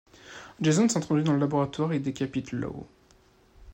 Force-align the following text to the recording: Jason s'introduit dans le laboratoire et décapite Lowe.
Jason 0.59 0.89
s'introduit 0.89 1.23
dans 1.23 1.33
le 1.33 1.37
laboratoire 1.37 1.93
et 1.93 1.99
décapite 1.99 2.53
Lowe. 2.53 2.87